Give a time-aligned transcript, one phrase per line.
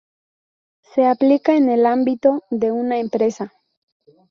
[0.81, 3.53] Se aplica en el ámbito de una empresa.